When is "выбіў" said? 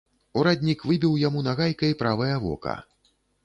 0.93-1.13